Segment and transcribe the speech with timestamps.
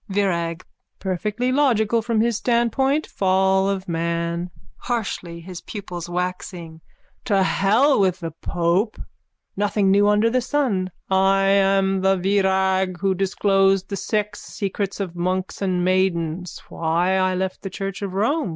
[0.09, 0.63] VIRAG:
[0.97, 3.05] Perfectly logical from his standpoint.
[3.05, 4.49] Fall of man.
[4.77, 6.81] (Harshly, his pupils waxing.)
[7.25, 8.99] To hell with the pope!
[9.55, 10.89] Nothing new under the sun.
[11.11, 16.63] I am the Virag who disclosed the Sex Secrets of Monks and Maidens.
[16.67, 18.49] Why I left the church of Rome.